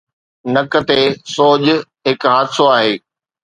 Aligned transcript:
نڪ 0.53 0.71
تي 0.87 0.99
سوڄ 1.33 1.61
هڪ 2.07 2.21
حادثو 2.33 2.63
آهي 2.75 2.93